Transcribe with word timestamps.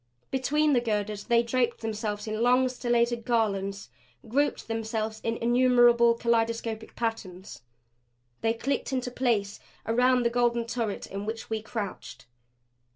Between 0.31 0.73
the 0.73 0.81
girders 0.81 1.25
they 1.25 1.43
draped 1.43 1.81
themselves 1.81 2.25
in 2.25 2.41
long, 2.41 2.67
stellated 2.69 3.23
garlands; 3.23 3.89
grouped 4.27 4.67
themselves 4.67 5.21
in 5.23 5.37
innumerable, 5.37 6.15
kaleidoscopic 6.15 6.95
patterns. 6.95 7.61
They 8.41 8.55
clicked 8.55 8.91
into 8.91 9.11
place 9.11 9.59
around 9.85 10.23
the 10.23 10.31
golden 10.31 10.65
turret 10.65 11.05
in 11.05 11.27
which 11.27 11.51
we 11.51 11.61
crouched. 11.61 12.25